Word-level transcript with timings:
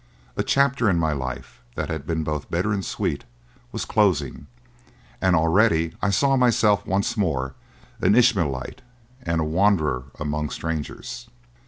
A 0.35 0.41
chapter 0.41 0.89
in 0.89 0.97
my 0.97 1.13
life 1.13 1.61
that 1.75 1.89
had 1.89 2.07
been 2.07 2.23
both 2.23 2.49
bitter 2.49 2.73
and 2.73 2.83
sweet 2.83 3.23
was 3.71 3.85
closing, 3.85 4.47
and 5.21 5.35
already 5.35 5.93
I 6.01 6.09
saw 6.09 6.35
myself 6.35 6.83
once 6.87 7.15
more 7.15 7.53
an 8.01 8.15
Ishmaelite 8.15 8.81
and 9.21 9.39
a 9.41 9.43
wanderer 9.43 10.05
among 10.19 10.49
strangers. 10.49 11.29